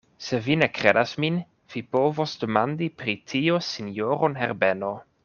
Se 0.27 0.37
vi 0.45 0.55
ne 0.61 0.67
kredas 0.77 1.11
min, 1.25 1.37
vi 1.73 1.83
povos 1.97 2.33
demandi 2.45 2.89
pri 3.03 3.15
tio 3.33 3.61
sinjoron 3.67 4.41
Herbeno. 4.43 4.91